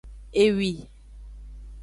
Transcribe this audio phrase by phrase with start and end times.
[0.43, 0.71] Ewi.